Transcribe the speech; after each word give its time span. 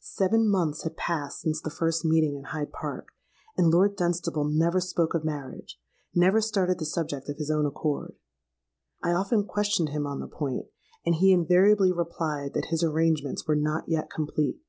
"Seven 0.00 0.50
months 0.50 0.82
had 0.82 0.98
passed 0.98 1.40
since 1.40 1.62
the 1.62 1.70
first 1.70 2.04
meeting 2.04 2.36
in 2.36 2.44
Hyde 2.44 2.72
Park; 2.74 3.08
and 3.56 3.70
Lord 3.70 3.96
Dunstable 3.96 4.44
never 4.44 4.82
spoke 4.82 5.14
of 5.14 5.24
marriage—never 5.24 6.42
started 6.42 6.78
the 6.78 6.84
subject 6.84 7.30
of 7.30 7.38
his 7.38 7.50
own 7.50 7.64
accord. 7.64 8.14
I 9.02 9.12
often 9.12 9.46
questioned 9.46 9.88
him 9.88 10.06
on 10.06 10.20
the 10.20 10.28
point; 10.28 10.66
and 11.06 11.14
he 11.14 11.32
invariably 11.32 11.90
replied 11.90 12.52
that 12.52 12.66
his 12.66 12.84
arrangements 12.84 13.46
were 13.48 13.56
not 13.56 13.88
yet 13.88 14.10
complete. 14.10 14.60